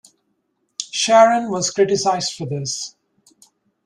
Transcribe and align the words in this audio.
Sharon 0.91 1.51
was 1.51 1.69
criticized 1.69 2.33
for 2.33 2.47
this. 2.47 2.95